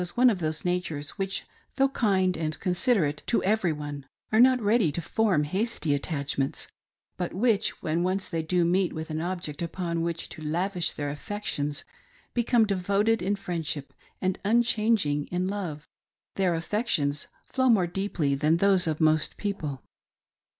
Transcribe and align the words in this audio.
one 0.15 0.31
of 0.31 0.39
those 0.39 0.65
natures 0.65 1.11
which, 1.19 1.45
though 1.75 1.89
kind 1.89 2.35
and 2.35 2.59
considerate^ 2.59 3.21
tq 3.27 3.43
e^i^ery 3.43 3.71
one, 3.71 4.07
are 4.31 4.39
not 4.39 4.59
ready 4.59 4.91
to 4.91 4.99
form 4.99 5.43
hasty 5.43 5.93
attachments, 5.93 6.67
but 7.17 7.35
which, 7.35 7.83
when 7.83 8.01
once 8.01 8.27
they 8.27 8.41
do 8.41 8.65
meet 8.65 8.93
with 8.93 9.11
an 9.11 9.21
object 9.21 9.61
upon 9.61 10.01
which 10.01 10.27
to, 10.27 10.41
lavish 10.41 10.91
their 10.93 11.11
affections, 11.11 11.83
become 12.33 12.65
devoted 12.65 13.21
in 13.21 13.35
friendship 13.35 13.93
and 14.19 14.39
unchanging 14.43 15.27
in 15.27 15.47
love. 15.47 15.87
Their 16.33 16.55
affections 16.55 17.27
flow 17.45 17.69
more 17.69 17.85
deeply 17.85 18.33
than 18.33 18.57
those 18.57 18.87
of 18.87 19.01
most 19.01 19.37
people. 19.37 19.83